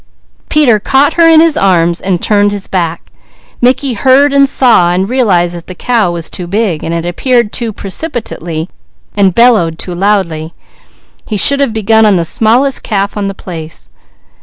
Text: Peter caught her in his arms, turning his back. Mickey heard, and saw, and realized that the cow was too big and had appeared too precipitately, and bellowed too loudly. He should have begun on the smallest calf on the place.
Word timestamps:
Peter 0.49 0.79
caught 0.79 1.13
her 1.13 1.29
in 1.29 1.39
his 1.39 1.55
arms, 1.55 2.01
turning 2.21 2.49
his 2.49 2.67
back. 2.67 3.11
Mickey 3.61 3.93
heard, 3.93 4.33
and 4.33 4.49
saw, 4.49 4.91
and 4.91 5.07
realized 5.07 5.55
that 5.55 5.67
the 5.67 5.75
cow 5.75 6.09
was 6.11 6.27
too 6.27 6.47
big 6.47 6.83
and 6.83 6.91
had 6.91 7.05
appeared 7.05 7.51
too 7.51 7.71
precipitately, 7.71 8.67
and 9.15 9.35
bellowed 9.35 9.77
too 9.77 9.93
loudly. 9.93 10.55
He 11.27 11.37
should 11.37 11.59
have 11.59 11.71
begun 11.71 12.07
on 12.07 12.15
the 12.15 12.25
smallest 12.25 12.81
calf 12.81 13.15
on 13.15 13.27
the 13.27 13.35
place. 13.35 13.89